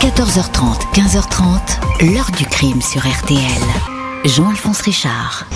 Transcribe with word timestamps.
14h30, 0.00 0.94
15h30, 0.94 2.10
l'heure 2.14 2.30
du 2.30 2.46
crime 2.46 2.80
sur 2.80 3.02
RTL. 3.02 3.38
Jean-Alphonse 4.24 4.80
Richard. 4.80 5.46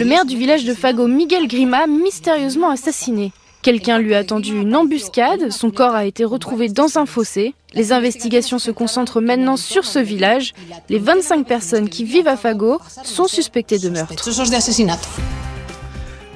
Le 0.00 0.04
maire 0.04 0.24
du 0.24 0.36
village 0.36 0.64
de 0.64 0.74
Fago, 0.74 1.06
Miguel 1.06 1.46
Grima, 1.46 1.86
mystérieusement 1.86 2.70
assassiné. 2.70 3.30
Quelqu'un 3.62 4.00
lui 4.00 4.16
a 4.16 4.24
tendu 4.24 4.60
une 4.60 4.74
embuscade, 4.74 5.52
son 5.52 5.70
corps 5.70 5.94
a 5.94 6.06
été 6.06 6.24
retrouvé 6.24 6.68
dans 6.68 6.98
un 6.98 7.06
fossé. 7.06 7.54
Les 7.74 7.92
investigations 7.92 8.58
se 8.58 8.72
concentrent 8.72 9.20
maintenant 9.20 9.56
sur 9.56 9.84
ce 9.84 10.00
village. 10.00 10.54
Les 10.88 10.98
25 10.98 11.46
personnes 11.46 11.88
qui 11.88 12.02
vivent 12.02 12.26
à 12.26 12.36
Fago 12.36 12.80
sont 13.04 13.28
suspectées 13.28 13.78
de 13.78 13.90
meurtre. 13.90 14.24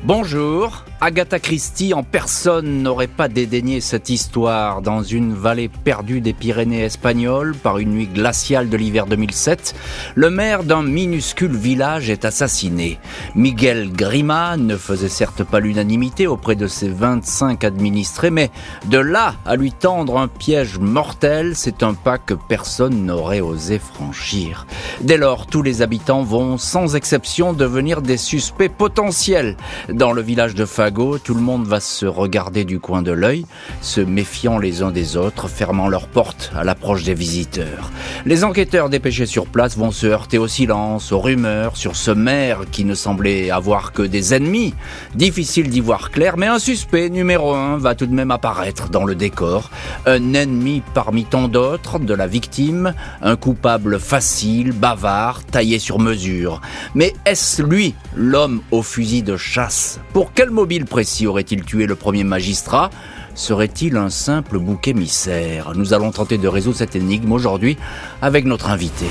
Bonjour. 0.05 0.85
Agatha 1.05 1.41
Christie 1.41 1.95
en 1.95 2.05
personne 2.05 2.81
n'aurait 2.81 3.09
pas 3.09 3.27
dédaigné 3.27 3.81
cette 3.81 4.09
histoire. 4.09 4.83
Dans 4.83 5.03
une 5.03 5.35
vallée 5.35 5.69
perdue 5.69 6.21
des 6.21 6.33
Pyrénées 6.33 6.85
espagnoles 6.85 7.57
par 7.57 7.79
une 7.79 7.91
nuit 7.91 8.07
glaciale 8.07 8.69
de 8.69 8.77
l'hiver 8.77 9.07
2007, 9.07 9.75
le 10.15 10.31
maire 10.31 10.63
d'un 10.63 10.85
minuscule 10.85 11.57
village 11.57 12.09
est 12.09 12.25
assassiné. 12.25 13.01
Miguel 13.35 13.91
Grima 13.91 14.57
ne 14.57 14.77
faisait 14.77 15.09
certes 15.09 15.43
pas 15.43 15.59
l'unanimité 15.59 16.29
auprès 16.29 16.55
de 16.55 16.69
ses 16.69 16.89
25 16.89 17.65
administrés, 17.65 18.31
mais 18.31 18.53
de 18.85 18.99
là 18.99 19.35
à 19.45 19.57
lui 19.57 19.73
tendre 19.73 20.19
un 20.19 20.29
piège 20.29 20.79
mortel, 20.79 21.57
c'est 21.57 21.83
un 21.83 21.95
pas 21.95 22.19
que 22.19 22.35
personne 22.35 23.07
n'aurait 23.07 23.41
osé 23.41 23.81
franchir. 23.81 24.69
Dès 25.01 25.17
lors, 25.17 25.49
tous 25.49 25.63
les 25.63 25.83
habitants 25.83 26.23
vont 26.23 26.59
sans 26.59 26.95
exception 26.95 27.55
devenir 27.55 28.03
des 28.03 28.17
suspects 28.17 28.71
potentiels. 28.71 29.57
Dans 29.89 30.13
le 30.13 30.23
village 30.23 30.55
de 30.55 30.65
Fag 30.65 30.92
tout 30.93 31.35
le 31.35 31.41
monde 31.41 31.67
va 31.67 31.81
se 31.81 32.05
regarder 32.05 32.65
du 32.65 32.79
coin 32.79 33.01
de 33.01 33.13
l'œil, 33.13 33.47
se 33.81 34.01
méfiant 34.01 34.59
les 34.59 34.83
uns 34.83 34.91
des 34.91 35.17
autres, 35.17 35.49
fermant 35.49 35.89
leurs 35.89 36.07
portes 36.07 36.53
à 36.55 36.65
l'approche 36.65 37.03
des 37.05 37.15
visiteurs. 37.15 37.91
Les 38.27 38.45
enquêteurs 38.45 38.91
dépêchés 38.91 39.25
sur 39.25 39.47
place 39.47 39.77
vont 39.77 39.91
se 39.91 40.07
heurter 40.07 40.37
au 40.37 40.49
silence, 40.49 41.11
aux 41.11 41.21
rumeurs 41.21 41.79
sur 41.79 41.97
ce 41.97 42.11
maire 42.11 42.65
qui 42.71 42.85
ne 42.85 42.95
semblait 42.95 43.51
avoir 43.51 43.93
que 43.93 44.03
des 44.03 44.35
ennemis. 44.35 44.75
Difficile 45.15 45.71
d'y 45.71 45.81
voir 45.81 46.11
clair, 46.11 46.37
mais 46.37 46.47
un 46.47 46.59
suspect 46.59 47.09
numéro 47.09 47.55
un 47.55 47.79
va 47.79 47.95
tout 47.95 48.07
de 48.07 48.15
même 48.15 48.31
apparaître 48.31 48.91
dans 48.91 49.05
le 49.05 49.15
décor. 49.15 49.71
Un 50.05 50.35
ennemi 50.35 50.83
parmi 50.93 51.25
tant 51.25 51.49
d'autres 51.49 51.99
de 52.01 52.15
la 52.15 52.27
victime, 52.27 52.95
un 53.23 53.37
coupable 53.37 53.99
facile, 53.99 54.73
bavard, 54.73 55.43
taillé 55.45 55.79
sur 55.79 55.99
mesure. 55.99 56.61
Mais 56.95 57.15
est-ce 57.25 57.63
lui, 57.63 57.95
l'homme 58.15 58.61
au 58.71 58.83
fusil 58.83 59.23
de 59.23 59.39
chasse? 59.39 60.01
Pour 60.13 60.33
quel 60.35 60.51
mobile 60.51 60.82
précis 60.85 61.27
aurait-il 61.27 61.65
tué 61.65 61.87
le 61.87 61.95
premier 61.95 62.25
magistrat? 62.25 62.91
Serait-il 63.35 63.97
un 63.97 64.11
simple 64.11 64.59
bouc 64.59 64.89
émissaire? 64.89 65.73
Nous 65.75 65.95
allons 65.95 66.11
tenter 66.11 66.39
de 66.39 66.49
résoudre 66.49 66.77
cette 66.77 66.97
énigme 66.97 67.33
aujourd'hui 67.33 67.77
avec 68.21 68.45
notre 68.45 68.71
invité. 68.71 69.07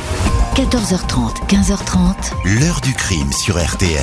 14h30, 0.56 1.48
15h30. 1.48 2.60
L'heure 2.60 2.82
du 2.82 2.94
crime 2.94 3.32
sur 3.32 3.58
RTL. 3.58 4.02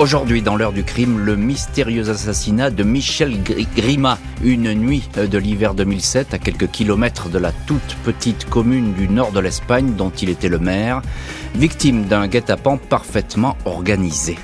Aujourd'hui, 0.00 0.40
dans 0.40 0.56
l'heure 0.56 0.72
du 0.72 0.82
crime, 0.82 1.18
le 1.18 1.36
mystérieux 1.36 2.08
assassinat 2.08 2.70
de 2.70 2.82
Michel 2.82 3.36
Grima, 3.76 4.18
une 4.42 4.72
nuit 4.72 5.06
de 5.14 5.36
l'hiver 5.36 5.74
2007, 5.74 6.32
à 6.32 6.38
quelques 6.38 6.70
kilomètres 6.70 7.28
de 7.28 7.38
la 7.38 7.52
toute 7.52 7.96
petite 8.02 8.48
commune 8.48 8.94
du 8.94 9.08
nord 9.10 9.30
de 9.30 9.40
l'Espagne 9.40 9.92
dont 9.96 10.08
il 10.08 10.30
était 10.30 10.48
le 10.48 10.58
maire, 10.58 11.02
victime 11.54 12.04
d'un 12.04 12.28
guet-apens 12.28 12.78
parfaitement 12.78 13.58
organisé. 13.66 14.38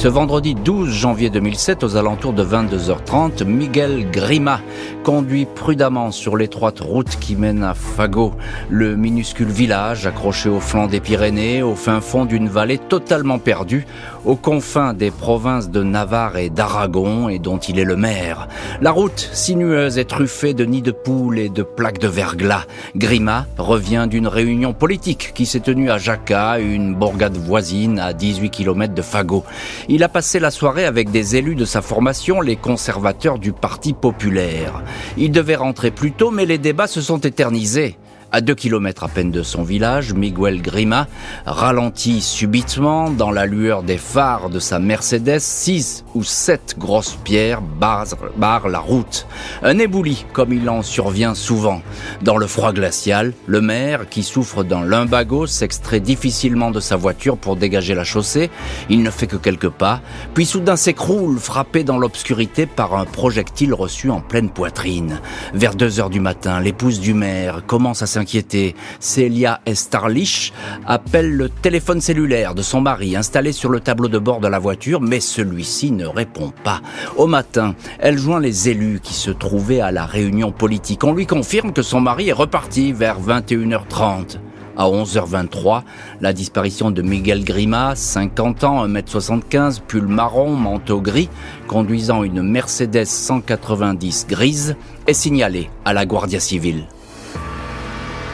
Ce 0.00 0.08
vendredi 0.08 0.54
12 0.54 0.88
janvier 0.88 1.28
2007, 1.28 1.84
aux 1.84 1.96
alentours 1.96 2.32
de 2.32 2.42
22h30, 2.42 3.44
Miguel 3.44 4.10
Grima 4.10 4.62
conduit 5.04 5.44
prudemment 5.44 6.10
sur 6.10 6.38
l'étroite 6.38 6.80
route 6.80 7.18
qui 7.20 7.36
mène 7.36 7.62
à 7.62 7.74
Fago, 7.74 8.32
le 8.70 8.96
minuscule 8.96 9.50
village 9.50 10.06
accroché 10.06 10.48
au 10.48 10.58
flanc 10.58 10.86
des 10.86 11.00
Pyrénées, 11.00 11.62
au 11.62 11.74
fin 11.74 12.00
fond 12.00 12.24
d'une 12.24 12.48
vallée 12.48 12.78
totalement 12.78 13.38
perdue, 13.38 13.86
aux 14.24 14.36
confins 14.36 14.94
des 14.94 15.10
provinces 15.10 15.68
de 15.68 15.82
Navarre 15.82 16.38
et 16.38 16.48
d'Aragon 16.48 17.28
et 17.28 17.38
dont 17.38 17.58
il 17.58 17.78
est 17.78 17.84
le 17.84 17.96
maire. 17.96 18.48
La 18.80 18.92
route 18.92 19.28
sinueuse 19.34 19.98
est 19.98 20.04
truffée 20.04 20.54
de 20.54 20.64
nids 20.64 20.80
de 20.80 20.92
poules 20.92 21.38
et 21.38 21.50
de 21.50 21.62
plaques 21.62 21.98
de 21.98 22.08
verglas. 22.08 22.64
Grima 22.96 23.46
revient 23.58 24.06
d'une 24.08 24.28
réunion 24.28 24.72
politique 24.72 25.32
qui 25.34 25.44
s'est 25.44 25.60
tenue 25.60 25.90
à 25.90 25.98
Jaca, 25.98 26.58
une 26.58 26.94
bourgade 26.94 27.36
voisine 27.36 27.98
à 27.98 28.14
18 28.14 28.48
km 28.48 28.94
de 28.94 29.02
Fago. 29.02 29.44
Il 29.92 30.04
a 30.04 30.08
passé 30.08 30.38
la 30.38 30.52
soirée 30.52 30.84
avec 30.84 31.10
des 31.10 31.34
élus 31.34 31.56
de 31.56 31.64
sa 31.64 31.82
formation, 31.82 32.40
les 32.40 32.54
conservateurs 32.54 33.40
du 33.40 33.50
Parti 33.50 33.92
populaire. 33.92 34.84
Il 35.16 35.32
devait 35.32 35.56
rentrer 35.56 35.90
plus 35.90 36.12
tôt, 36.12 36.30
mais 36.30 36.46
les 36.46 36.58
débats 36.58 36.86
se 36.86 37.00
sont 37.00 37.18
éternisés. 37.18 37.98
À 38.32 38.40
deux 38.40 38.54
kilomètres 38.54 39.02
à 39.02 39.08
peine 39.08 39.32
de 39.32 39.42
son 39.42 39.64
village, 39.64 40.14
Miguel 40.14 40.62
Grima 40.62 41.08
ralentit 41.46 42.20
subitement 42.20 43.10
dans 43.10 43.32
la 43.32 43.44
lueur 43.44 43.82
des 43.82 43.98
phares 43.98 44.50
de 44.50 44.60
sa 44.60 44.78
Mercedes. 44.78 45.40
Six 45.40 46.04
ou 46.14 46.22
sept 46.22 46.76
grosses 46.78 47.18
pierres 47.24 47.60
barrent, 47.60 48.68
la 48.68 48.78
route. 48.78 49.26
Un 49.64 49.78
éboulis, 49.78 50.26
comme 50.32 50.52
il 50.52 50.70
en 50.70 50.82
survient 50.82 51.34
souvent. 51.34 51.82
Dans 52.22 52.36
le 52.36 52.46
froid 52.46 52.72
glacial, 52.72 53.32
le 53.46 53.60
maire, 53.60 54.08
qui 54.08 54.22
souffre 54.22 54.62
d'un 54.62 54.84
lumbago, 54.84 55.48
s'extrait 55.48 55.98
difficilement 55.98 56.70
de 56.70 56.78
sa 56.78 56.94
voiture 56.94 57.36
pour 57.36 57.56
dégager 57.56 57.96
la 57.96 58.04
chaussée. 58.04 58.48
Il 58.88 59.02
ne 59.02 59.10
fait 59.10 59.26
que 59.26 59.36
quelques 59.36 59.70
pas, 59.70 60.02
puis 60.34 60.46
soudain 60.46 60.76
s'écroule, 60.76 61.40
frappé 61.40 61.82
dans 61.82 61.98
l'obscurité 61.98 62.66
par 62.66 62.94
un 62.94 63.06
projectile 63.06 63.74
reçu 63.74 64.08
en 64.08 64.20
pleine 64.20 64.50
poitrine. 64.50 65.20
Vers 65.52 65.74
deux 65.74 65.98
heures 65.98 66.10
du 66.10 66.20
matin, 66.20 66.60
l'épouse 66.60 67.00
du 67.00 67.12
maire 67.12 67.62
commence 67.66 68.02
à 68.02 68.06
inquiétée. 68.20 68.76
Célia 69.00 69.60
Estarlich 69.66 70.52
appelle 70.86 71.32
le 71.32 71.48
téléphone 71.48 72.00
cellulaire 72.00 72.54
de 72.54 72.62
son 72.62 72.80
mari 72.80 73.16
installé 73.16 73.50
sur 73.52 73.70
le 73.70 73.80
tableau 73.80 74.08
de 74.08 74.18
bord 74.18 74.40
de 74.40 74.46
la 74.46 74.60
voiture, 74.60 75.00
mais 75.00 75.20
celui-ci 75.20 75.90
ne 75.90 76.06
répond 76.06 76.52
pas. 76.62 76.80
Au 77.16 77.26
matin, 77.26 77.74
elle 77.98 78.18
joint 78.18 78.40
les 78.40 78.68
élus 78.68 79.00
qui 79.02 79.14
se 79.14 79.30
trouvaient 79.30 79.80
à 79.80 79.90
la 79.90 80.06
réunion 80.06 80.52
politique. 80.52 81.02
On 81.04 81.12
lui 81.12 81.26
confirme 81.26 81.72
que 81.72 81.82
son 81.82 82.00
mari 82.00 82.28
est 82.28 82.32
reparti 82.32 82.92
vers 82.92 83.20
21h30. 83.20 84.38
À 84.76 84.84
11h23, 84.84 85.82
la 86.20 86.32
disparition 86.32 86.90
de 86.90 87.02
Miguel 87.02 87.44
Grima, 87.44 87.94
50 87.94 88.64
ans, 88.64 88.86
1m75, 88.86 89.80
pull 89.86 90.06
marron, 90.06 90.54
manteau 90.54 91.00
gris, 91.00 91.28
conduisant 91.66 92.22
une 92.22 92.42
Mercedes 92.42 93.04
190 93.04 94.26
grise, 94.28 94.76
est 95.06 95.12
signalée 95.12 95.68
à 95.84 95.92
la 95.92 96.06
Guardia 96.06 96.40
Civile. 96.40 96.84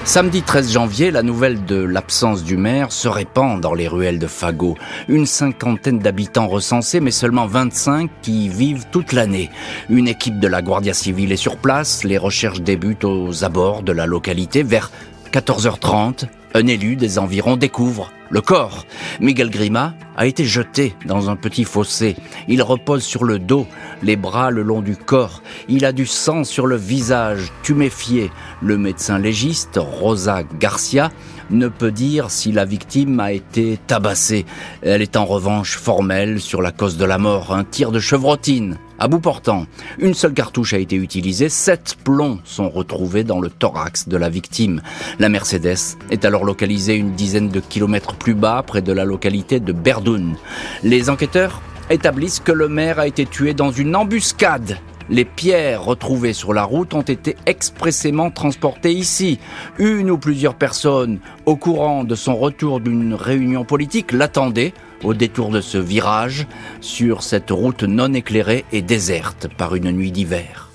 Samedi 0.06 0.42
13 0.42 0.72
janvier, 0.72 1.10
la 1.10 1.24
nouvelle 1.24 1.64
de 1.64 1.74
l'absence 1.82 2.44
du 2.44 2.56
maire 2.56 2.92
se 2.92 3.08
répand 3.08 3.60
dans 3.60 3.74
les 3.74 3.88
ruelles 3.88 4.20
de 4.20 4.28
Fago. 4.28 4.76
Une 5.08 5.26
cinquantaine 5.26 5.98
d'habitants 5.98 6.46
recensés, 6.46 7.00
mais 7.00 7.10
seulement 7.10 7.48
25 7.48 8.08
qui 8.22 8.48
vivent 8.48 8.86
toute 8.92 9.12
l'année. 9.12 9.50
Une 9.90 10.06
équipe 10.06 10.38
de 10.38 10.46
la 10.46 10.62
Guardia 10.62 10.94
Civile 10.94 11.32
est 11.32 11.36
sur 11.36 11.56
place. 11.56 12.04
Les 12.04 12.18
recherches 12.18 12.60
débutent 12.60 13.04
aux 13.04 13.42
abords 13.42 13.82
de 13.82 13.90
la 13.90 14.06
localité 14.06 14.62
vers 14.62 14.92
14h30. 15.32 16.26
Un 16.54 16.66
élu 16.68 16.94
des 16.94 17.18
environs 17.18 17.56
découvre 17.56 18.12
le 18.30 18.40
corps. 18.40 18.84
Miguel 19.20 19.50
Grima 19.50 19.94
a 20.16 20.26
été 20.26 20.44
jeté 20.44 20.94
dans 21.04 21.30
un 21.30 21.36
petit 21.36 21.64
fossé. 21.64 22.16
Il 22.48 22.62
repose 22.62 23.02
sur 23.02 23.24
le 23.24 23.38
dos, 23.38 23.66
les 24.02 24.16
bras 24.16 24.50
le 24.50 24.62
long 24.62 24.82
du 24.82 24.96
corps. 24.96 25.42
Il 25.68 25.84
a 25.84 25.92
du 25.92 26.06
sang 26.06 26.44
sur 26.44 26.66
le 26.66 26.76
visage, 26.76 27.52
tuméfié. 27.62 28.30
Le 28.62 28.78
médecin 28.78 29.18
légiste, 29.18 29.78
Rosa 29.78 30.42
Garcia, 30.58 31.10
ne 31.50 31.68
peut 31.68 31.92
dire 31.92 32.30
si 32.30 32.52
la 32.52 32.64
victime 32.64 33.20
a 33.20 33.32
été 33.32 33.78
tabassée. 33.86 34.46
Elle 34.82 35.02
est 35.02 35.16
en 35.16 35.24
revanche 35.24 35.76
formelle 35.76 36.40
sur 36.40 36.62
la 36.62 36.72
cause 36.72 36.96
de 36.96 37.04
la 37.04 37.18
mort, 37.18 37.54
un 37.54 37.64
tir 37.64 37.92
de 37.92 38.00
chevrotine. 38.00 38.78
À 38.98 39.08
bout 39.08 39.20
portant, 39.20 39.66
une 39.98 40.14
seule 40.14 40.32
cartouche 40.32 40.72
a 40.72 40.78
été 40.78 40.96
utilisée, 40.96 41.50
sept 41.50 41.96
plombs 42.02 42.38
sont 42.44 42.70
retrouvés 42.70 43.24
dans 43.24 43.40
le 43.40 43.50
thorax 43.50 44.08
de 44.08 44.16
la 44.16 44.30
victime. 44.30 44.80
La 45.18 45.28
Mercedes 45.28 45.98
est 46.10 46.24
alors 46.24 46.44
localisée 46.44 46.96
une 46.96 47.12
dizaine 47.12 47.50
de 47.50 47.60
kilomètres 47.60 48.14
plus 48.14 48.34
bas, 48.34 48.64
près 48.66 48.80
de 48.80 48.92
la 48.92 49.04
localité 49.04 49.60
de 49.60 49.72
Berdoun. 49.72 50.36
Les 50.82 51.10
enquêteurs 51.10 51.60
établissent 51.90 52.40
que 52.40 52.52
le 52.52 52.68
maire 52.68 52.98
a 52.98 53.06
été 53.06 53.26
tué 53.26 53.52
dans 53.52 53.70
une 53.70 53.94
embuscade 53.94 54.78
les 55.08 55.24
pierres 55.24 55.84
retrouvées 55.84 56.32
sur 56.32 56.52
la 56.52 56.64
route 56.64 56.94
ont 56.94 57.02
été 57.02 57.36
expressément 57.46 58.30
transportées 58.30 58.92
ici. 58.92 59.38
Une 59.78 60.10
ou 60.10 60.18
plusieurs 60.18 60.54
personnes 60.54 61.20
au 61.44 61.56
courant 61.56 62.02
de 62.02 62.14
son 62.14 62.34
retour 62.36 62.80
d'une 62.80 63.14
réunion 63.14 63.64
politique 63.64 64.10
l'attendaient 64.10 64.74
au 65.06 65.14
détour 65.14 65.50
de 65.50 65.60
ce 65.60 65.78
virage 65.78 66.46
sur 66.80 67.22
cette 67.22 67.50
route 67.50 67.84
non 67.84 68.12
éclairée 68.12 68.64
et 68.72 68.82
déserte 68.82 69.46
par 69.56 69.76
une 69.76 69.92
nuit 69.92 70.10
d'hiver. 70.10 70.65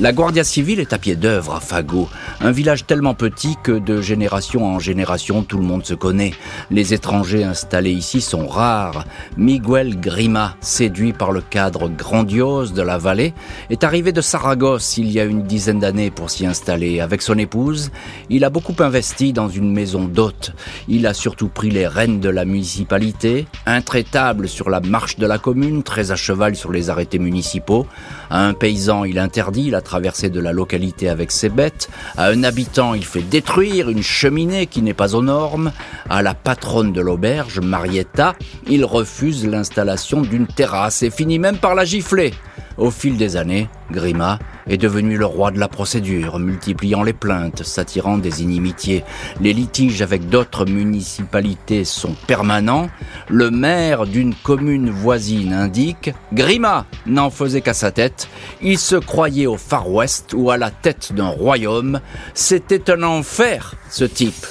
La 0.00 0.14
Guardia 0.14 0.44
Civile 0.44 0.80
est 0.80 0.94
à 0.94 0.98
pied 0.98 1.14
d'œuvre 1.14 1.56
à 1.56 1.60
Fago, 1.60 2.08
un 2.40 2.52
village 2.52 2.86
tellement 2.86 3.12
petit 3.12 3.56
que 3.62 3.72
de 3.72 4.00
génération 4.00 4.64
en 4.64 4.78
génération 4.78 5.42
tout 5.42 5.58
le 5.58 5.62
monde 5.62 5.84
se 5.84 5.92
connaît. 5.92 6.32
Les 6.70 6.94
étrangers 6.94 7.44
installés 7.44 7.90
ici 7.90 8.22
sont 8.22 8.46
rares. 8.46 9.04
Miguel 9.36 10.00
Grima, 10.00 10.56
séduit 10.62 11.12
par 11.12 11.32
le 11.32 11.42
cadre 11.42 11.90
grandiose 11.90 12.72
de 12.72 12.80
la 12.80 12.96
vallée, 12.96 13.34
est 13.68 13.84
arrivé 13.84 14.10
de 14.12 14.22
Saragosse 14.22 14.96
il 14.96 15.12
y 15.12 15.20
a 15.20 15.24
une 15.24 15.42
dizaine 15.42 15.80
d'années 15.80 16.10
pour 16.10 16.30
s'y 16.30 16.46
installer. 16.46 17.00
Avec 17.00 17.20
son 17.20 17.36
épouse, 17.36 17.90
il 18.30 18.44
a 18.44 18.48
beaucoup 18.48 18.76
investi 18.78 19.34
dans 19.34 19.50
une 19.50 19.70
maison 19.70 20.04
d'hôtes. 20.04 20.52
Il 20.88 21.06
a 21.06 21.12
surtout 21.12 21.48
pris 21.48 21.68
les 21.68 21.86
rênes 21.86 22.20
de 22.20 22.30
la 22.30 22.46
municipalité, 22.46 23.46
intraitable 23.66 24.48
sur 24.48 24.70
la 24.70 24.80
marche 24.80 25.18
de 25.18 25.26
la 25.26 25.36
commune, 25.36 25.82
très 25.82 26.10
à 26.10 26.16
cheval 26.16 26.56
sur 26.56 26.72
les 26.72 26.88
arrêtés 26.88 27.18
municipaux. 27.18 27.86
À 28.30 28.46
un 28.46 28.54
paysan, 28.54 29.04
il 29.04 29.18
interdit 29.18 29.68
la 29.68 29.82
traversée 29.90 30.30
de 30.30 30.38
la 30.38 30.52
localité 30.52 31.08
avec 31.08 31.32
ses 31.32 31.48
bêtes. 31.48 31.90
À 32.16 32.26
un 32.26 32.44
habitant, 32.44 32.94
il 32.94 33.04
fait 33.04 33.22
détruire 33.22 33.90
une 33.90 34.04
cheminée 34.04 34.68
qui 34.68 34.82
n'est 34.82 34.94
pas 34.94 35.16
aux 35.16 35.22
normes. 35.22 35.72
À 36.08 36.22
la 36.22 36.32
patronne 36.32 36.92
de 36.92 37.00
l'auberge, 37.00 37.58
Marietta, 37.58 38.36
il 38.68 38.84
refuse 38.84 39.44
l'installation 39.44 40.20
d'une 40.20 40.46
terrasse 40.46 41.02
et 41.02 41.10
finit 41.10 41.40
même 41.40 41.56
par 41.56 41.74
la 41.74 41.84
gifler. 41.84 42.32
Au 42.76 42.90
fil 42.90 43.16
des 43.16 43.36
années, 43.36 43.68
Grima 43.90 44.38
est 44.66 44.76
devenu 44.76 45.16
le 45.16 45.26
roi 45.26 45.50
de 45.50 45.58
la 45.58 45.68
procédure, 45.68 46.38
multipliant 46.38 47.02
les 47.02 47.12
plaintes, 47.12 47.62
s'attirant 47.62 48.18
des 48.18 48.42
inimitiés. 48.42 49.04
Les 49.40 49.52
litiges 49.52 50.02
avec 50.02 50.28
d'autres 50.28 50.64
municipalités 50.64 51.84
sont 51.84 52.14
permanents. 52.26 52.88
Le 53.28 53.50
maire 53.50 54.06
d'une 54.06 54.34
commune 54.34 54.90
voisine 54.90 55.52
indique 55.52 56.12
Grima 56.32 56.86
n'en 57.06 57.30
faisait 57.30 57.60
qu'à 57.60 57.74
sa 57.74 57.90
tête. 57.90 58.28
Il 58.62 58.78
se 58.78 58.96
croyait 58.96 59.46
au 59.46 59.56
Far 59.56 59.90
West 59.90 60.34
ou 60.34 60.50
à 60.50 60.56
la 60.56 60.70
tête 60.70 61.12
d'un 61.12 61.28
royaume. 61.28 62.00
C'était 62.34 62.90
un 62.90 63.02
enfer, 63.02 63.74
ce 63.90 64.04
type. 64.04 64.46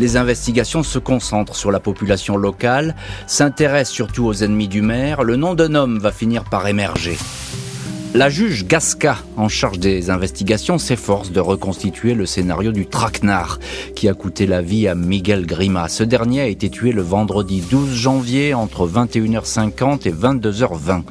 Les 0.00 0.16
investigations 0.16 0.82
se 0.82 0.98
concentrent 0.98 1.54
sur 1.54 1.70
la 1.70 1.78
population 1.78 2.38
locale, 2.38 2.96
s'intéressent 3.26 3.94
surtout 3.94 4.24
aux 4.24 4.32
ennemis 4.32 4.66
du 4.66 4.80
maire. 4.80 5.24
Le 5.24 5.36
nom 5.36 5.54
d'un 5.54 5.74
homme 5.74 5.98
va 5.98 6.10
finir 6.10 6.44
par 6.44 6.66
émerger. 6.66 7.18
La 8.12 8.28
juge 8.28 8.66
Gasca, 8.66 9.18
en 9.36 9.48
charge 9.48 9.78
des 9.78 10.10
investigations, 10.10 10.78
s'efforce 10.78 11.30
de 11.30 11.38
reconstituer 11.38 12.14
le 12.14 12.26
scénario 12.26 12.72
du 12.72 12.86
traquenard 12.86 13.60
qui 13.94 14.08
a 14.08 14.14
coûté 14.14 14.48
la 14.48 14.62
vie 14.62 14.88
à 14.88 14.96
Miguel 14.96 15.46
Grima. 15.46 15.88
Ce 15.88 16.02
dernier 16.02 16.40
a 16.40 16.46
été 16.48 16.70
tué 16.70 16.90
le 16.90 17.02
vendredi 17.02 17.62
12 17.70 17.94
janvier 17.94 18.52
entre 18.52 18.88
21h50 18.88 20.08
et 20.08 20.12
22h20. 20.12 21.02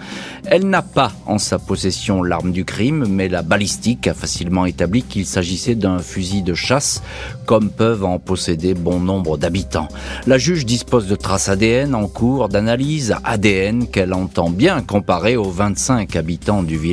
Elle 0.46 0.68
n'a 0.68 0.81
pas 0.81 1.13
en 1.25 1.38
sa 1.38 1.57
possession 1.57 2.22
l'arme 2.22 2.51
du 2.51 2.66
crime, 2.66 3.06
mais 3.07 3.30
la 3.30 3.44
balistique 3.44 4.07
a 4.07 4.13
facilement 4.13 4.66
établi 4.66 5.04
qu'il 5.04 5.25
s'agissait 5.25 5.75
d'un 5.75 6.00
fusil 6.00 6.42
de 6.42 6.54
chasse, 6.54 7.02
comme 7.45 7.69
peuvent 7.69 8.04
en 8.04 8.19
posséder 8.19 8.74
bon 8.74 9.00
nombre 9.00 9.38
d'habitants. 9.38 9.88
La 10.28 10.38
juge 10.38 10.66
dispose 10.66 11.07
de 11.07 11.16
traces 11.16 11.48
ADN 11.48 11.95
en 11.95 12.07
cours 12.07 12.50
d'analyse 12.50 13.16
ADN 13.24 13.88
qu'elle 13.88 14.13
entend 14.13 14.50
bien 14.50 14.81
comparer 14.81 15.38
aux 15.38 15.50
25 15.50 16.18
habitants 16.18 16.62
du 16.62 16.78
village 16.78 16.88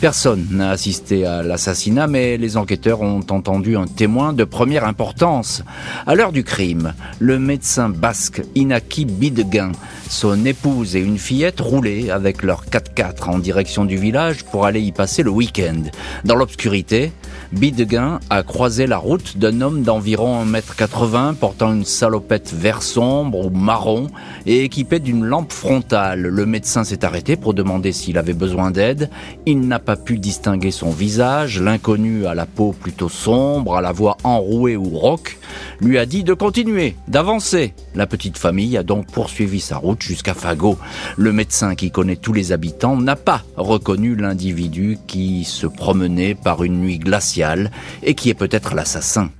Personne 0.00 0.46
n'a 0.50 0.70
assisté 0.70 1.26
à 1.26 1.42
l'assassinat, 1.42 2.06
mais 2.06 2.36
les 2.36 2.56
enquêteurs 2.56 3.02
ont 3.02 3.24
entendu 3.30 3.76
un 3.76 3.86
témoin 3.86 4.32
de 4.32 4.44
première 4.44 4.84
importance. 4.84 5.62
À 6.06 6.14
l'heure 6.14 6.32
du 6.32 6.44
crime, 6.44 6.94
le 7.18 7.38
médecin 7.38 7.88
basque 7.88 8.42
Inaki 8.54 9.04
Bideguin, 9.04 9.72
son 10.08 10.44
épouse 10.44 10.96
et 10.96 11.00
une 11.00 11.18
fillette 11.18 11.60
roulaient 11.60 12.10
avec 12.10 12.42
leur 12.42 12.64
4x4 12.66 13.30
en 13.30 13.38
direction 13.38 13.84
du 13.84 13.96
village 13.96 14.44
pour 14.44 14.66
aller 14.66 14.80
y 14.80 14.92
passer 14.92 15.22
le 15.22 15.30
week-end. 15.30 15.82
Dans 16.24 16.34
l'obscurité, 16.34 17.12
Bideguin 17.52 18.18
a 18.30 18.42
croisé 18.42 18.86
la 18.86 18.96
route 18.96 19.36
d'un 19.36 19.60
homme 19.60 19.82
d'environ 19.82 20.42
1m80 20.46 21.34
portant 21.34 21.72
une 21.72 21.84
salopette 21.84 22.54
vert 22.54 22.82
sombre 22.82 23.46
ou 23.46 23.50
marron 23.50 24.06
et 24.46 24.64
équipé 24.64 25.00
d'une 25.00 25.24
lampe 25.24 25.52
frontale. 25.52 26.22
Le 26.22 26.46
médecin 26.46 26.82
s'est 26.82 27.04
arrêté 27.04 27.36
pour 27.36 27.52
demander 27.52 27.92
s'il 27.92 28.16
avait 28.16 28.32
besoin 28.32 28.70
d'aide. 28.70 29.10
Il 29.44 29.60
n'a 29.68 29.78
pas 29.78 29.96
pu 29.96 30.18
distinguer 30.18 30.70
son 30.70 30.90
visage. 30.90 31.60
L'inconnu 31.60 32.24
à 32.24 32.34
la 32.34 32.46
peau 32.46 32.72
plutôt 32.72 33.10
sombre, 33.10 33.76
à 33.76 33.82
la 33.82 33.92
voix 33.92 34.16
enrouée 34.24 34.76
ou 34.76 34.88
rauque, 34.88 35.38
lui 35.80 35.98
a 35.98 36.06
dit 36.06 36.24
de 36.24 36.34
continuer, 36.34 36.96
d'avancer. 37.08 37.74
La 37.94 38.06
petite 38.06 38.38
famille 38.38 38.76
a 38.76 38.82
donc 38.82 39.10
poursuivi 39.10 39.60
sa 39.60 39.76
route 39.76 40.02
jusqu'à 40.02 40.34
Fago. 40.34 40.78
Le 41.16 41.32
médecin 41.32 41.74
qui 41.74 41.90
connaît 41.90 42.16
tous 42.16 42.32
les 42.32 42.52
habitants 42.52 42.96
n'a 42.96 43.16
pas 43.16 43.42
reconnu 43.56 44.16
l'individu 44.16 44.98
qui 45.06 45.44
se 45.44 45.66
promenait 45.66 46.34
par 46.34 46.64
une 46.64 46.80
nuit 46.80 46.98
glaciale 46.98 47.70
et 48.02 48.14
qui 48.14 48.30
est 48.30 48.34
peut-être 48.34 48.74
l'assassin. 48.74 49.30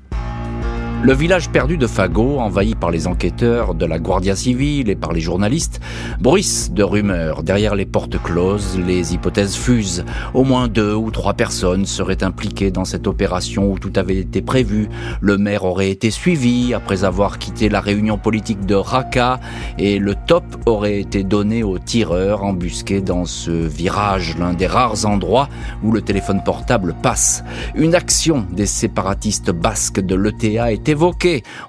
Le 1.04 1.14
village 1.14 1.50
perdu 1.50 1.78
de 1.78 1.88
Fago, 1.88 2.38
envahi 2.38 2.76
par 2.76 2.92
les 2.92 3.08
enquêteurs 3.08 3.74
de 3.74 3.84
la 3.86 3.98
Guardia 3.98 4.36
Civile 4.36 4.88
et 4.88 4.94
par 4.94 5.12
les 5.12 5.20
journalistes, 5.20 5.80
bruisse 6.20 6.70
de 6.70 6.84
rumeurs. 6.84 7.42
Derrière 7.42 7.74
les 7.74 7.86
portes 7.86 8.22
closes, 8.22 8.78
les 8.78 9.12
hypothèses 9.12 9.56
fusent. 9.56 10.04
Au 10.32 10.44
moins 10.44 10.68
deux 10.68 10.94
ou 10.94 11.10
trois 11.10 11.34
personnes 11.34 11.86
seraient 11.86 12.22
impliquées 12.22 12.70
dans 12.70 12.84
cette 12.84 13.08
opération 13.08 13.72
où 13.72 13.80
tout 13.80 13.92
avait 13.96 14.18
été 14.18 14.42
prévu. 14.42 14.88
Le 15.20 15.38
maire 15.38 15.64
aurait 15.64 15.90
été 15.90 16.12
suivi 16.12 16.72
après 16.72 17.02
avoir 17.02 17.40
quitté 17.40 17.68
la 17.68 17.80
réunion 17.80 18.16
politique 18.16 18.64
de 18.64 18.76
Raqqa 18.76 19.40
et 19.78 19.98
le 19.98 20.14
top 20.14 20.44
aurait 20.66 21.00
été 21.00 21.24
donné 21.24 21.64
aux 21.64 21.80
tireurs 21.80 22.44
embusqués 22.44 23.00
dans 23.00 23.24
ce 23.24 23.50
virage, 23.50 24.38
l'un 24.38 24.52
des 24.52 24.68
rares 24.68 25.04
endroits 25.04 25.48
où 25.82 25.90
le 25.90 26.00
téléphone 26.00 26.44
portable 26.44 26.94
passe. 27.02 27.42
Une 27.74 27.96
action 27.96 28.46
des 28.52 28.66
séparatistes 28.66 29.50
basques 29.50 29.98
de 29.98 30.14
l'ETA 30.14 30.70
était 30.70 30.91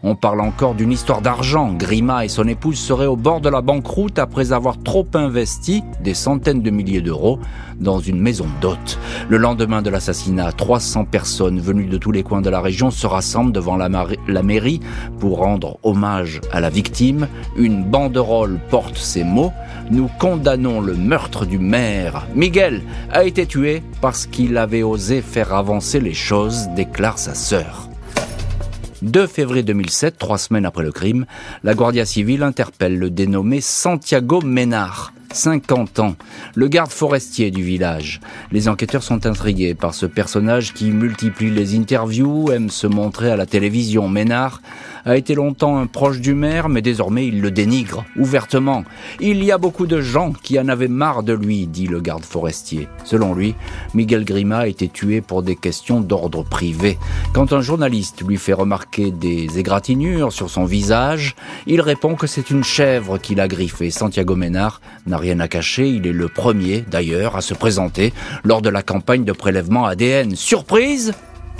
On 0.04 0.16
parle 0.16 0.42
encore 0.42 0.76
d'une 0.76 0.92
histoire 0.92 1.22
d'argent. 1.22 1.74
Grima 1.74 2.26
et 2.26 2.28
son 2.28 2.48
épouse 2.48 2.78
seraient 2.78 3.06
au 3.06 3.16
bord 3.16 3.42
de 3.42 3.50
la 3.50 3.62
banqueroute 3.62 4.20
après 4.20 4.52
avoir 4.52 4.82
trop 4.82 5.08
investi 5.14 5.84
des 6.02 6.14
centaines 6.14 6.62
de 6.62 6.70
milliers 6.70 7.02
d'euros 7.02 7.40
dans 7.80 8.00
une 8.00 8.20
maison 8.20 8.46
d'hôtes. 8.62 9.00
Le 9.30 9.38
lendemain 9.38 9.82
de 9.82 9.90
l'assassinat, 9.90 10.52
300 10.52 11.06
personnes 11.06 11.60
venues 11.60 11.86
de 11.86 11.98
tous 11.98 12.12
les 12.12 12.24
coins 12.24 12.42
de 12.42 12.50
la 12.50 12.62
région 12.62 12.92
se 12.92 13.08
rassemblent 13.08 13.52
devant 13.52 13.78
la, 13.78 13.90
la 14.28 14.44
mairie 14.44 14.82
pour 15.20 15.38
rendre 15.38 15.78
hommage 15.84 16.42
à 16.52 16.60
la 16.60 16.70
victime. 16.70 17.28
Une 17.56 17.84
banderole 17.84 18.60
porte 18.70 18.98
ces 18.98 19.24
mots. 19.24 19.54
Nous 19.90 20.10
condamnons 20.20 20.82
le 20.82 20.96
meurtre 20.96 21.46
du 21.46 21.60
maire. 21.60 22.26
Miguel 22.36 22.82
a 23.12 23.24
été 23.24 23.46
tué 23.46 23.84
parce 24.02 24.26
qu'il 24.26 24.58
avait 24.58 24.84
osé 24.84 25.22
faire 25.22 25.54
avancer 25.54 26.00
les 26.00 26.14
choses, 26.14 26.68
déclare 26.76 27.20
sa 27.20 27.36
sœur. 27.36 27.90
2 29.04 29.28
février 29.28 29.64
2007, 29.64 30.18
trois 30.18 30.38
semaines 30.38 30.66
après 30.66 30.84
le 30.84 30.92
crime, 30.92 31.26
la 31.64 31.74
Guardia 31.74 32.06
Civile 32.06 32.42
interpelle 32.42 32.98
le 32.98 33.10
dénommé 33.10 33.60
Santiago 33.60 34.42
Ménard. 34.42 35.14
50 35.34 36.00
ans, 36.00 36.16
le 36.56 36.68
garde 36.68 36.92
forestier 36.92 37.52
du 37.52 37.64
village. 37.64 38.22
Les 38.52 38.68
enquêteurs 38.70 39.04
sont 39.04 39.26
intrigués 39.26 39.74
par 39.74 39.94
ce 39.94 40.06
personnage 40.06 40.74
qui 40.74 40.92
multiplie 40.92 41.50
les 41.50 41.76
interviews, 41.76 42.52
aime 42.52 42.70
se 42.70 42.88
montrer 42.88 43.32
à 43.32 43.36
la 43.36 43.46
télévision. 43.46 44.08
Ménard 44.08 44.62
a 45.06 45.18
été 45.18 45.36
longtemps 45.36 45.78
un 45.78 45.88
proche 45.88 46.22
du 46.22 46.34
maire, 46.34 46.70
mais 46.70 46.82
désormais 46.82 47.28
il 47.28 47.42
le 47.42 47.52
dénigre 47.52 48.06
ouvertement. 48.16 48.84
Il 49.20 49.44
y 49.44 49.52
a 49.52 49.58
beaucoup 49.58 49.88
de 49.88 50.00
gens 50.02 50.32
qui 50.32 50.60
en 50.60 50.70
avaient 50.70 50.88
marre 50.88 51.24
de 51.24 51.34
lui, 51.34 51.68
dit 51.68 51.88
le 51.88 52.00
garde 52.00 52.24
forestier. 52.24 52.88
Selon 53.04 53.34
lui, 53.34 53.56
Miguel 53.94 54.24
Grima 54.24 54.60
a 54.60 54.68
été 54.68 54.88
tué 54.88 55.22
pour 55.22 55.44
des 55.44 55.56
questions 55.56 56.00
d'ordre 56.00 56.44
privé. 56.44 56.98
Quand 57.34 57.54
un 57.54 57.62
journaliste 57.62 58.24
lui 58.26 58.38
fait 58.38 58.54
remarquer 58.54 59.12
des 59.12 59.60
égratignures 59.60 60.32
sur 60.32 60.50
son 60.50 60.66
visage, 60.66 61.36
il 61.68 61.82
répond 61.82 62.16
que 62.16 62.28
c'est 62.28 62.50
une 62.50 62.64
chèvre 62.64 63.18
qui 63.18 63.36
l'a 63.36 63.48
griffé. 63.48 63.90
Santiago 63.90 64.36
Ménard 64.36 64.80
n'a 65.06 65.18
rien 65.24 65.40
à 65.40 65.48
cacher, 65.48 65.88
il 65.88 66.06
est 66.06 66.12
le 66.12 66.28
premier 66.28 66.82
d'ailleurs 66.82 67.38
à 67.38 67.42
se 67.42 67.54
présenter 67.54 68.14
lors 68.44 68.62
de 68.62 68.68
la 68.68 68.84
campagne 68.84 69.24
de 69.24 69.32
prélèvement 69.32 69.86
ADN. 69.86 70.36
Surprise 70.36 71.14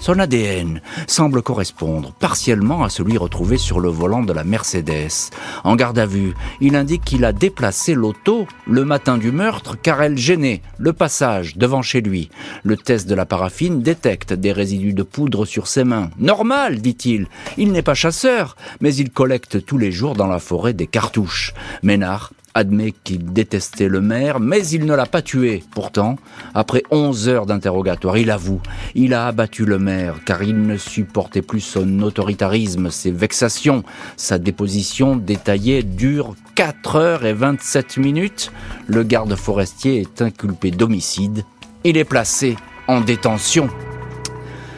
son 0.04 0.20
ADN 0.20 0.82
semble 1.08 1.42
correspondre 1.42 2.12
partiellement 2.20 2.84
à 2.84 2.90
celui 2.90 3.18
retrouvé 3.18 3.58
sur 3.58 3.80
le 3.80 3.88
volant 3.88 4.22
de 4.22 4.34
la 4.34 4.44
Mercedes. 4.44 5.32
En 5.64 5.78
garde 5.78 5.98
à 5.98 6.06
vue, 6.06 6.34
il 6.60 6.76
indique 6.76 7.06
qu'il 7.06 7.24
a 7.24 7.32
déplacé 7.32 7.94
l'auto 7.94 8.46
le 8.68 8.84
matin 8.84 9.18
du 9.18 9.32
meurtre 9.32 9.78
car 9.82 10.02
elle 10.02 10.18
gênait 10.18 10.62
le 10.78 10.92
passage 10.92 11.56
devant 11.56 11.82
chez 11.82 12.02
lui. 12.02 12.30
Le 12.64 12.76
test 12.76 13.08
de 13.08 13.16
la 13.16 13.26
paraffine 13.26 13.82
détecte 13.82 14.34
des 14.34 14.52
résidus 14.52 14.94
de 14.94 15.04
poudre 15.04 15.46
sur 15.46 15.68
ses 15.68 15.86
mains. 15.86 16.10
Normal, 16.20 16.82
dit-il. 16.82 17.28
Il, 17.56 17.72
n'est 17.72 17.82
pas 17.82 17.94
chasseur, 17.94 18.58
mais 18.82 18.94
il 18.94 19.10
collecte 19.10 19.66
tous 19.66 19.78
les 19.78 19.94
jours 19.94 20.16
dans 20.16 20.28
la 20.28 20.40
forêt 20.40 20.74
des 20.74 20.88
cartouches. 20.88 21.54
Ménard 21.82 22.34
admet 22.54 22.94
qu'il 23.04 23.34
détestait 23.34 23.88
le 23.88 24.02
maire, 24.02 24.40
mais 24.40 24.68
il 24.68 24.86
ne 24.86 24.94
l'a 24.94 25.06
pas 25.06 25.22
tué. 25.22 25.64
Pourtant, 25.72 26.18
après 26.54 26.84
11 26.92 27.30
heures 27.30 27.46
d'interrogatoire, 27.46 28.18
il 28.18 28.32
avoue, 28.32 28.62
il 28.96 29.14
a 29.14 29.28
abattu 29.28 29.66
le 29.66 29.80
maire, 29.80 30.16
car 30.26 30.44
il 30.44 30.62
ne 30.62 30.78
supportait 30.78 31.42
plus 31.42 31.62
son 31.62 32.02
autoritarisme, 32.02 32.90
ses 32.90 33.12
vexations. 33.12 33.84
Sa 34.18 34.38
déposition 34.38 35.16
détaillée 35.16 35.84
dure 35.84 36.36
4 36.56 36.96
heures 36.96 37.26
et 37.26 37.34
27 37.34 37.98
minutes. 37.98 38.52
Le 38.88 39.04
garde 39.04 39.36
forestier 39.36 40.02
est 40.02 40.22
inculpé 40.22 40.72
d'homicide 40.72 41.44
Il 41.84 41.98
est 41.98 42.06
placé 42.06 42.56
en 42.88 43.02
détention. 43.02 43.70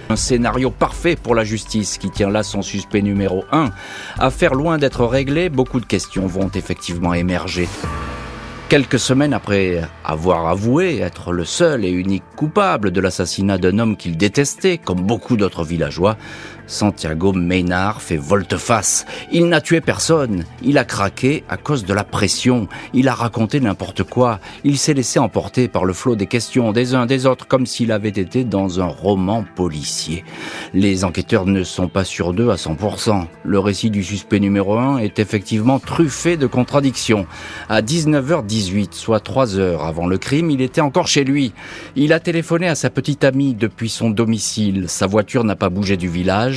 Un 0.09 0.15
scénario 0.15 0.69
parfait 0.69 1.15
pour 1.15 1.33
la 1.33 1.43
justice 1.43 1.97
qui 1.97 2.11
tient 2.11 2.29
là 2.29 2.43
son 2.43 2.61
suspect 2.61 3.01
numéro 3.01 3.43
1. 3.51 3.71
Affaire 4.19 4.53
loin 4.53 4.77
d'être 4.77 5.05
réglée, 5.05 5.49
beaucoup 5.49 5.79
de 5.79 5.85
questions 5.85 6.27
vont 6.27 6.49
effectivement 6.53 7.13
émerger. 7.13 7.67
Quelques 8.69 8.97
semaines 8.97 9.33
après 9.33 9.81
avoir 10.03 10.47
avoué 10.47 10.99
être 10.99 11.31
le 11.31 11.45
seul 11.45 11.85
et 11.85 11.91
unique 11.91 12.23
coupable 12.35 12.89
de 12.91 12.99
l'assassinat 12.99 13.59
d'un 13.59 13.77
homme 13.77 13.95
qu'il 13.95 14.17
détestait, 14.17 14.79
comme 14.79 15.01
beaucoup 15.01 15.37
d'autres 15.37 15.63
villageois, 15.63 16.17
Santiago 16.67 17.33
Maynard 17.33 18.01
fait 18.01 18.17
volte-face. 18.17 19.05
Il 19.31 19.47
n'a 19.47 19.61
tué 19.61 19.81
personne. 19.81 20.45
Il 20.63 20.77
a 20.77 20.85
craqué 20.85 21.43
à 21.49 21.57
cause 21.57 21.85
de 21.85 21.93
la 21.93 22.03
pression. 22.03 22.67
Il 22.93 23.07
a 23.07 23.13
raconté 23.13 23.59
n'importe 23.59 24.03
quoi. 24.03 24.39
Il 24.63 24.77
s'est 24.77 24.93
laissé 24.93 25.19
emporter 25.19 25.67
par 25.67 25.85
le 25.85 25.93
flot 25.93 26.15
des 26.15 26.27
questions 26.27 26.71
des 26.71 26.95
uns 26.95 27.05
des 27.05 27.25
autres 27.25 27.47
comme 27.47 27.65
s'il 27.65 27.91
avait 27.91 28.09
été 28.09 28.43
dans 28.43 28.79
un 28.81 28.87
roman 28.87 29.45
policier. 29.55 30.23
Les 30.73 31.03
enquêteurs 31.03 31.45
ne 31.45 31.63
sont 31.63 31.87
pas 31.87 32.03
sûrs 32.03 32.33
d'eux 32.33 32.49
à 32.49 32.55
100%. 32.55 33.25
Le 33.43 33.59
récit 33.59 33.89
du 33.89 34.03
suspect 34.03 34.39
numéro 34.39 34.77
1 34.77 34.97
est 34.99 35.19
effectivement 35.19 35.79
truffé 35.79 36.37
de 36.37 36.47
contradictions. 36.47 37.27
À 37.69 37.81
19h18, 37.81 38.93
soit 38.93 39.19
3 39.19 39.57
heures 39.57 39.83
avant 39.83 40.07
le 40.07 40.17
crime, 40.17 40.49
il 40.49 40.61
était 40.61 40.81
encore 40.81 41.07
chez 41.07 41.23
lui. 41.23 41.53
Il 41.95 42.13
a 42.13 42.19
téléphoné 42.19 42.67
à 42.67 42.75
sa 42.75 42.89
petite 42.89 43.23
amie 43.23 43.53
depuis 43.53 43.89
son 43.89 44.09
domicile. 44.09 44.85
Sa 44.87 45.07
voiture 45.07 45.43
n'a 45.43 45.55
pas 45.55 45.69
bougé 45.69 45.97
du 45.97 46.07
village 46.07 46.54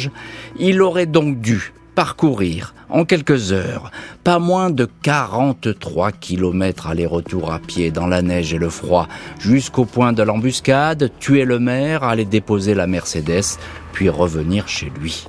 il 0.59 0.83
aurait 0.83 1.07
donc 1.07 1.40
dû 1.40 1.73
parcourir 1.95 2.75
en 2.90 3.05
quelques 3.05 3.52
heures 3.52 3.90
pas 4.23 4.38
moins 4.38 4.71
de 4.71 4.88
43 5.02 6.12
kilomètres 6.12 6.87
aller-retour 6.87 7.52
à 7.52 7.59
pied 7.59 7.90
dans 7.90 8.07
la 8.07 8.23
neige 8.23 8.55
et 8.55 8.59
le 8.59 8.69
froid 8.69 9.09
jusqu'au 9.40 9.85
point 9.85 10.12
de 10.12 10.23
l'embuscade, 10.23 11.11
tuer 11.19 11.45
le 11.45 11.59
maire, 11.59 12.05
aller 12.05 12.25
déposer 12.25 12.75
la 12.75 12.87
Mercedes, 12.87 13.59
puis 13.93 14.09
revenir 14.09 14.69
chez 14.69 14.93
lui. 15.00 15.26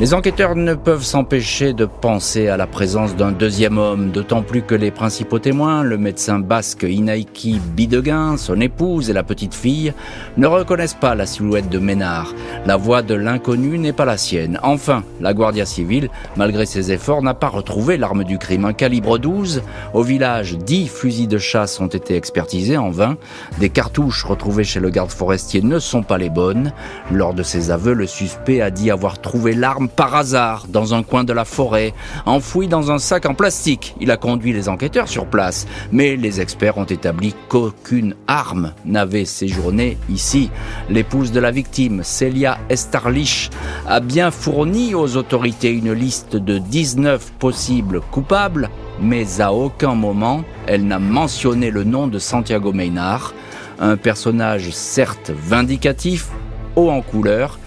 Les 0.00 0.14
enquêteurs 0.14 0.56
ne 0.56 0.72
peuvent 0.72 1.04
s'empêcher 1.04 1.74
de 1.74 1.84
penser 1.84 2.48
à 2.48 2.56
la 2.56 2.66
présence 2.66 3.16
d'un 3.16 3.32
deuxième 3.32 3.76
homme, 3.76 4.12
d'autant 4.12 4.40
plus 4.40 4.62
que 4.62 4.74
les 4.74 4.90
principaux 4.90 5.38
témoins, 5.38 5.82
le 5.82 5.98
médecin 5.98 6.38
basque 6.38 6.86
Inaiki 6.88 7.60
Bideguin, 7.76 8.38
son 8.38 8.62
épouse 8.62 9.10
et 9.10 9.12
la 9.12 9.24
petite 9.24 9.54
fille, 9.54 9.92
ne 10.38 10.46
reconnaissent 10.46 10.94
pas 10.94 11.14
la 11.14 11.26
silhouette 11.26 11.68
de 11.68 11.78
Ménard. 11.78 12.32
La 12.64 12.78
voix 12.78 13.02
de 13.02 13.12
l'inconnu 13.12 13.78
n'est 13.78 13.92
pas 13.92 14.06
la 14.06 14.16
sienne. 14.16 14.58
Enfin, 14.62 15.04
la 15.20 15.34
Guardia 15.34 15.66
civile, 15.66 16.08
malgré 16.34 16.64
ses 16.64 16.92
efforts, 16.92 17.20
n'a 17.20 17.34
pas 17.34 17.48
retrouvé 17.48 17.98
l'arme 17.98 18.24
du 18.24 18.38
crime. 18.38 18.64
Un 18.64 18.72
calibre 18.72 19.18
12. 19.18 19.62
Au 19.92 20.02
village, 20.02 20.56
10 20.56 20.88
fusils 20.88 21.28
de 21.28 21.36
chasse 21.36 21.78
ont 21.78 21.88
été 21.88 22.16
expertisés 22.16 22.78
en 22.78 22.88
vain. 22.88 23.18
Des 23.58 23.68
cartouches 23.68 24.24
retrouvées 24.24 24.64
chez 24.64 24.80
le 24.80 24.88
garde 24.88 25.10
forestier 25.10 25.60
ne 25.60 25.78
sont 25.78 26.02
pas 26.02 26.16
les 26.16 26.30
bonnes. 26.30 26.72
Lors 27.12 27.34
de 27.34 27.42
ses 27.42 27.70
aveux, 27.70 27.92
le 27.92 28.06
suspect 28.06 28.62
a 28.62 28.70
dit 28.70 28.90
avoir 28.90 29.20
trouvé 29.20 29.52
l'arme 29.52 29.89
par 29.96 30.14
hasard 30.14 30.66
dans 30.68 30.94
un 30.94 31.02
coin 31.02 31.24
de 31.24 31.32
la 31.32 31.44
forêt, 31.44 31.92
enfoui 32.26 32.68
dans 32.68 32.90
un 32.90 32.98
sac 32.98 33.26
en 33.26 33.34
plastique. 33.34 33.94
Il 34.00 34.10
a 34.10 34.16
conduit 34.16 34.52
les 34.52 34.68
enquêteurs 34.68 35.08
sur 35.08 35.26
place, 35.26 35.66
mais 35.92 36.16
les 36.16 36.40
experts 36.40 36.78
ont 36.78 36.84
établi 36.84 37.34
qu'aucune 37.48 38.14
arme 38.26 38.72
n'avait 38.84 39.24
séjourné 39.24 39.98
ici. 40.08 40.50
L'épouse 40.88 41.32
de 41.32 41.40
la 41.40 41.50
victime, 41.50 42.02
Celia 42.02 42.58
Estarlich, 42.68 43.50
a 43.86 44.00
bien 44.00 44.30
fourni 44.30 44.94
aux 44.94 45.16
autorités 45.16 45.70
une 45.70 45.92
liste 45.92 46.36
de 46.36 46.58
19 46.58 47.32
possibles 47.38 48.00
coupables, 48.10 48.70
mais 49.00 49.40
à 49.40 49.52
aucun 49.52 49.94
moment 49.94 50.44
elle 50.66 50.86
n'a 50.86 50.98
mentionné 50.98 51.70
le 51.70 51.84
nom 51.84 52.06
de 52.06 52.18
Santiago 52.18 52.72
Maynard, 52.72 53.34
un 53.80 53.96
personnage 53.96 54.70
certes 54.70 55.30
vindicatif, 55.30 56.28
haut 56.76 56.90
en 56.90 57.02
couleur, 57.02 57.58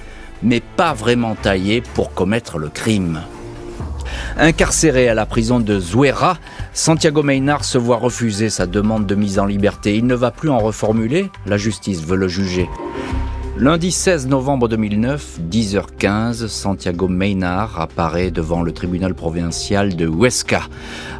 mais 0.43 0.59
pas 0.59 0.93
vraiment 0.93 1.35
taillé 1.35 1.81
pour 1.81 2.13
commettre 2.13 2.57
le 2.57 2.69
crime. 2.69 3.21
Incarcéré 4.37 5.07
à 5.09 5.13
la 5.13 5.25
prison 5.25 5.59
de 5.59 5.79
Zuera, 5.79 6.37
Santiago 6.73 7.23
Maynard 7.23 7.65
se 7.65 7.77
voit 7.77 7.97
refuser 7.97 8.49
sa 8.49 8.67
demande 8.67 9.05
de 9.05 9.15
mise 9.15 9.39
en 9.39 9.45
liberté. 9.45 9.95
Il 9.95 10.05
ne 10.05 10.15
va 10.15 10.31
plus 10.31 10.49
en 10.49 10.59
reformuler, 10.59 11.29
la 11.45 11.57
justice 11.57 12.03
veut 12.03 12.17
le 12.17 12.27
juger. 12.27 12.67
Lundi 13.55 13.91
16 13.91 14.29
novembre 14.29 14.67
2009, 14.67 15.41
10h15, 15.47 16.47
Santiago 16.47 17.07
Maynard 17.07 17.79
apparaît 17.79 18.31
devant 18.31 18.63
le 18.63 18.71
tribunal 18.71 19.13
provincial 19.13 19.95
de 19.95 20.07
Huesca. 20.07 20.61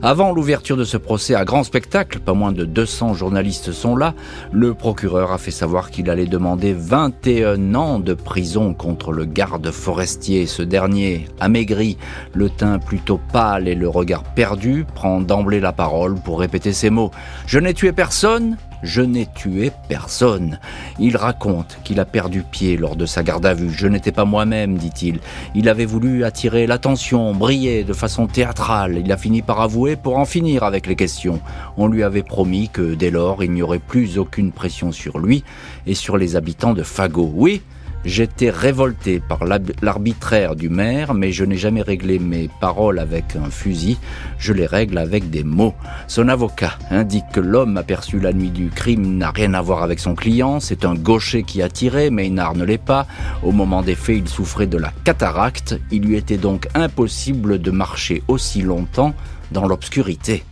Avant 0.01 0.33
l'ouverture 0.33 0.75
de 0.75 0.83
ce 0.83 0.97
procès 0.97 1.35
à 1.35 1.45
grand 1.45 1.63
spectacle, 1.63 2.19
pas 2.19 2.33
moins 2.33 2.51
de 2.51 2.65
200 2.65 3.13
journalistes 3.13 3.71
sont 3.71 3.95
là, 3.95 4.15
le 4.51 4.73
procureur 4.73 5.31
a 5.31 5.37
fait 5.37 5.51
savoir 5.51 5.91
qu'il 5.91 6.09
allait 6.09 6.25
demander 6.25 6.73
21 6.73 7.75
ans 7.75 7.99
de 7.99 8.15
prison 8.15 8.73
contre 8.73 9.11
le 9.11 9.25
garde 9.25 9.69
forestier. 9.69 10.47
Ce 10.47 10.63
dernier, 10.63 11.27
amaigri, 11.39 11.99
le 12.33 12.49
teint 12.49 12.79
plutôt 12.79 13.19
pâle 13.31 13.67
et 13.67 13.75
le 13.75 13.87
regard 13.87 14.23
perdu, 14.23 14.87
prend 14.95 15.21
d'emblée 15.21 15.59
la 15.59 15.71
parole 15.71 16.15
pour 16.15 16.39
répéter 16.39 16.73
ces 16.73 16.89
mots. 16.89 17.11
Je 17.45 17.59
n'ai 17.59 17.75
tué 17.75 17.91
personne, 17.91 18.57
je 18.83 19.01
n'ai 19.01 19.25
tué 19.25 19.71
personne. 19.87 20.59
Il 20.99 21.17
raconte 21.17 21.79
qu'il 21.83 21.99
a 21.99 22.05
perdu 22.05 22.43
pied 22.43 22.77
lors 22.77 22.95
de 22.95 23.05
sa 23.05 23.23
garde 23.23 23.45
à 23.45 23.53
vue. 23.53 23.71
Je 23.71 23.87
n'étais 23.87 24.11
pas 24.11 24.25
moi-même, 24.25 24.77
dit-il. 24.77 25.19
Il 25.55 25.69
avait 25.69 25.85
voulu 25.85 26.25
attirer 26.25 26.67
l'attention, 26.67 27.33
briller 27.33 27.83
de 27.83 27.93
façon 27.93 28.27
théâtrale. 28.27 29.01
Il 29.03 29.11
a 29.11 29.17
fini 29.17 29.41
par 29.41 29.61
avouer 29.61 29.95
pour 29.95 30.17
en 30.17 30.25
finir 30.25 30.63
avec 30.63 30.85
les 30.85 30.95
questions. 30.95 31.39
On 31.77 31.87
lui 31.87 32.03
avait 32.03 32.23
promis 32.23 32.69
que 32.69 32.93
dès 32.93 33.09
lors, 33.09 33.43
il 33.43 33.51
n'y 33.51 33.61
aurait 33.61 33.79
plus 33.79 34.17
aucune 34.17 34.51
pression 34.51 34.91
sur 34.91 35.17
lui 35.17 35.43
et 35.87 35.95
sur 35.95 36.17
les 36.17 36.35
habitants 36.35 36.73
de 36.73 36.83
Fago. 36.83 37.31
Oui, 37.33 37.61
J'étais 38.05 38.50
révolté 38.50 39.22
par 39.22 39.45
l'arbitraire 39.45 40.55
du 40.57 40.67
maire, 40.67 41.13
mais 41.13 41.31
je 41.31 41.45
n'ai 41.45 41.55
jamais 41.55 41.81
réglé 41.81 42.19
mes 42.19 42.50
paroles 42.60 43.00
avec 43.00 43.38
un 43.38 43.50
fusil, 43.50 43.98
je 44.38 44.51
les 44.51 44.65
règle 44.65 44.98
avec 44.98 45.29
des 45.29 45.43
mots. 45.45 45.74
Son 46.07 46.27
avocat 46.27 46.77
indique 46.91 47.29
que 47.31 47.39
l'homme 47.39 47.77
aperçu 47.77 48.19
la 48.19 48.33
nuit 48.33 48.50
du 48.50 48.69
crime 48.69 49.17
n'a 49.17 49.31
rien 49.31 49.53
à 49.53 49.62
voir 49.62 49.83
avec 49.83 50.00
son 50.00 50.15
client, 50.15 50.60
c'est 50.60 50.83
un 50.83 50.95
gaucher 50.95 51.43
qui 51.43 51.62
a 51.62 51.69
tiré, 51.69 52.10
mais 52.10 52.24
Maynard 52.24 52.55
ne 52.55 52.65
l'est 52.65 52.77
pas. 52.77 53.07
Au 53.41 53.53
moment 53.53 53.81
des 53.81 53.95
faits, 53.95 54.17
il 54.17 54.27
souffrait 54.27 54.67
de 54.67 54.77
la 54.77 54.91
cataracte, 55.05 55.79
il 55.89 56.03
lui 56.03 56.17
était 56.17 56.38
donc 56.38 56.67
impossible 56.75 57.60
de 57.60 57.72
marcher 57.72 58.22
aussi 58.27 58.62
longtemps 58.62 59.13
dans 59.51 59.65
l'obscurité. 59.65 60.43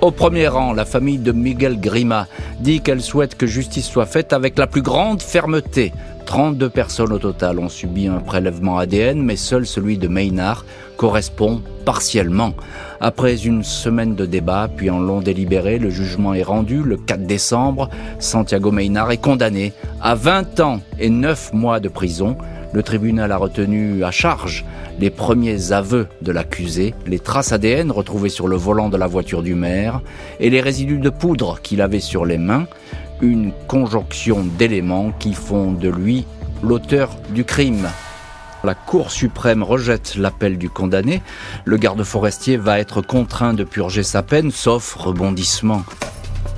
Au 0.00 0.12
premier 0.12 0.46
rang, 0.46 0.72
la 0.72 0.84
famille 0.84 1.18
de 1.18 1.32
Miguel 1.32 1.80
Grima 1.80 2.28
dit 2.60 2.80
qu'elle 2.80 3.02
souhaite 3.02 3.36
que 3.36 3.46
justice 3.46 3.86
soit 3.86 4.06
faite 4.06 4.32
avec 4.32 4.56
la 4.56 4.68
plus 4.68 4.82
grande 4.82 5.20
fermeté. 5.20 5.92
32 6.28 6.68
personnes 6.68 7.14
au 7.14 7.18
total 7.18 7.58
ont 7.58 7.70
subi 7.70 8.06
un 8.06 8.18
prélèvement 8.18 8.76
ADN, 8.76 9.22
mais 9.22 9.36
seul 9.36 9.66
celui 9.66 9.96
de 9.96 10.08
Maynard 10.08 10.66
correspond 10.98 11.62
partiellement. 11.86 12.52
Après 13.00 13.46
une 13.46 13.64
semaine 13.64 14.14
de 14.14 14.26
débat, 14.26 14.68
puis 14.76 14.90
en 14.90 15.00
long 15.00 15.22
délibéré, 15.22 15.78
le 15.78 15.88
jugement 15.88 16.34
est 16.34 16.42
rendu 16.42 16.82
le 16.82 16.98
4 16.98 17.22
décembre. 17.22 17.88
Santiago 18.18 18.70
Maynard 18.70 19.10
est 19.10 19.16
condamné 19.16 19.72
à 20.02 20.14
20 20.14 20.60
ans 20.60 20.80
et 20.98 21.08
9 21.08 21.54
mois 21.54 21.80
de 21.80 21.88
prison. 21.88 22.36
Le 22.74 22.82
tribunal 22.82 23.32
a 23.32 23.38
retenu 23.38 24.04
à 24.04 24.10
charge 24.10 24.66
les 25.00 25.08
premiers 25.08 25.72
aveux 25.72 26.08
de 26.20 26.32
l'accusé, 26.32 26.92
les 27.06 27.20
traces 27.20 27.52
ADN 27.52 27.90
retrouvées 27.90 28.28
sur 28.28 28.48
le 28.48 28.56
volant 28.56 28.90
de 28.90 28.98
la 28.98 29.06
voiture 29.06 29.42
du 29.42 29.54
maire 29.54 30.02
et 30.40 30.50
les 30.50 30.60
résidus 30.60 30.98
de 30.98 31.08
poudre 31.08 31.62
qu'il 31.62 31.80
avait 31.80 32.00
sur 32.00 32.26
les 32.26 32.36
mains 32.36 32.66
une 33.20 33.52
conjonction 33.66 34.44
d'éléments 34.44 35.12
qui 35.12 35.34
font 35.34 35.72
de 35.72 35.88
lui 35.88 36.26
l'auteur 36.62 37.10
du 37.30 37.44
crime. 37.44 37.88
La 38.64 38.74
Cour 38.74 39.10
suprême 39.10 39.62
rejette 39.62 40.16
l'appel 40.16 40.58
du 40.58 40.68
condamné. 40.68 41.22
Le 41.64 41.76
garde 41.76 42.02
forestier 42.02 42.56
va 42.56 42.78
être 42.78 43.02
contraint 43.02 43.54
de 43.54 43.64
purger 43.64 44.02
sa 44.02 44.22
peine, 44.22 44.50
sauf 44.50 44.94
rebondissement. 44.94 45.84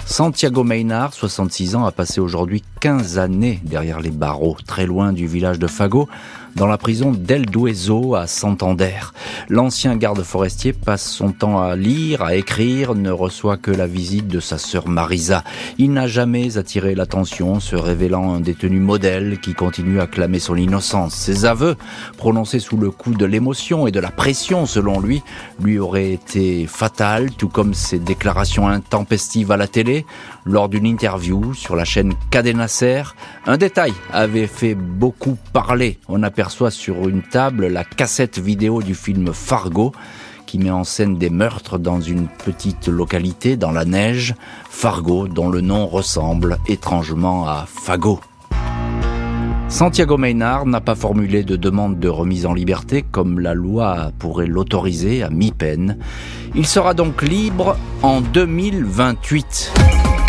Santiago 0.06 0.64
Maynard, 0.64 1.12
66 1.14 1.76
ans, 1.76 1.84
a 1.84 1.92
passé 1.92 2.20
aujourd'hui 2.20 2.64
15 2.80 3.18
années 3.18 3.60
derrière 3.62 4.00
les 4.00 4.10
barreaux, 4.10 4.56
très 4.66 4.86
loin 4.86 5.12
du 5.12 5.26
village 5.26 5.58
de 5.58 5.68
Fago, 5.68 6.08
dans 6.56 6.66
la 6.66 6.78
prison 6.78 7.12
d'El 7.12 7.46
Dueso 7.46 8.14
à 8.14 8.26
Santander. 8.26 9.00
L'ancien 9.48 9.96
garde 9.96 10.22
forestier 10.22 10.72
passe 10.72 11.10
son 11.10 11.32
temps 11.32 11.60
à 11.60 11.76
lire, 11.76 12.22
à 12.22 12.34
écrire, 12.34 12.94
ne 12.94 13.10
reçoit 13.10 13.56
que 13.56 13.70
la 13.70 13.86
visite 13.86 14.28
de 14.28 14.40
sa 14.40 14.58
sœur 14.58 14.88
Marisa. 14.88 15.44
Il 15.78 15.92
n'a 15.92 16.06
jamais 16.06 16.58
attiré 16.58 16.94
l'attention, 16.94 17.60
se 17.60 17.76
révélant 17.76 18.34
un 18.34 18.40
détenu 18.40 18.80
modèle 18.80 19.38
qui 19.40 19.54
continue 19.54 20.00
à 20.00 20.06
clamer 20.06 20.38
son 20.38 20.56
innocence. 20.56 21.14
Ses 21.14 21.44
aveux, 21.44 21.76
prononcés 22.16 22.60
sous 22.60 22.76
le 22.76 22.90
coup 22.90 23.12
de 23.12 23.24
l'émotion 23.24 23.86
et 23.86 23.92
de 23.92 24.00
la 24.00 24.10
pression 24.10 24.66
selon 24.66 25.00
lui, 25.00 25.22
lui 25.62 25.78
auraient 25.78 26.12
été 26.12 26.66
fatals, 26.66 27.30
tout 27.32 27.48
comme 27.48 27.74
ses 27.74 27.98
déclarations 27.98 28.68
intempestives 28.68 29.52
à 29.52 29.56
la 29.56 29.68
télé. 29.68 30.06
Lors 30.44 30.68
d'une 30.68 30.86
interview 30.86 31.52
sur 31.54 31.76
la 31.76 31.84
chaîne 31.84 32.14
Cadenacer, 32.30 33.02
un 33.46 33.58
détail 33.58 33.92
avait 34.12 34.46
fait 34.46 34.74
beaucoup 34.74 35.36
parler. 35.52 35.98
On 36.08 36.22
aperçoit 36.22 36.70
sur 36.70 37.08
une 37.08 37.22
table 37.22 37.66
la 37.66 37.84
cassette 37.84 38.38
vidéo 38.38 38.82
du 38.82 38.94
film 38.94 39.32
Fargo 39.34 39.92
qui 40.46 40.58
met 40.58 40.70
en 40.70 40.82
scène 40.82 41.16
des 41.16 41.30
meurtres 41.30 41.78
dans 41.78 42.00
une 42.00 42.26
petite 42.26 42.88
localité 42.88 43.56
dans 43.56 43.70
la 43.70 43.84
neige, 43.84 44.34
Fargo, 44.68 45.28
dont 45.28 45.48
le 45.48 45.60
nom 45.60 45.86
ressemble 45.86 46.58
étrangement 46.66 47.46
à 47.46 47.66
Fagot. 47.68 48.20
Santiago 49.68 50.16
Maynard 50.16 50.66
n'a 50.66 50.80
pas 50.80 50.96
formulé 50.96 51.44
de 51.44 51.54
demande 51.54 52.00
de 52.00 52.08
remise 52.08 52.44
en 52.46 52.52
liberté 52.52 53.04
comme 53.08 53.38
la 53.38 53.54
loi 53.54 54.10
pourrait 54.18 54.48
l'autoriser 54.48 55.22
à 55.22 55.30
mi-peine. 55.30 55.98
Il 56.56 56.66
sera 56.66 56.94
donc 56.94 57.22
libre 57.22 57.76
en 58.02 58.20
2028. 58.20 60.09